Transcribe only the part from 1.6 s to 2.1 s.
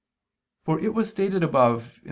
(I II, Q.